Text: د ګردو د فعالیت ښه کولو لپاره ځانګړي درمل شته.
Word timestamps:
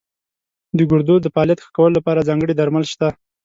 د 0.77 0.79
ګردو 0.89 1.15
د 1.21 1.25
فعالیت 1.33 1.59
ښه 1.63 1.69
کولو 1.75 1.95
لپاره 1.99 2.27
ځانګړي 2.29 2.53
درمل 2.55 2.85
شته. 2.91 3.07